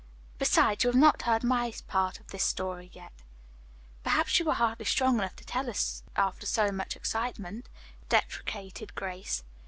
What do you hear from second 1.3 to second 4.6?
my part of this story yet." "Perhaps you are